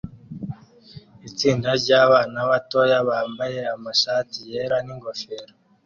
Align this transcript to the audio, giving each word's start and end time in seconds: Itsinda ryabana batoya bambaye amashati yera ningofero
Itsinda 1.27 1.69
ryabana 1.81 2.39
batoya 2.49 2.97
bambaye 3.09 3.59
amashati 3.75 4.39
yera 4.51 4.77
ningofero 4.85 5.53